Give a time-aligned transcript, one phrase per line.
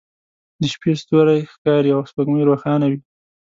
[0.59, 2.99] د شپې ستوری ښکاري او سپوږمۍ روښانه وي